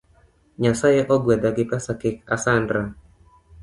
[0.61, 2.81] Nyasae ogwedha gi pesa kik asandra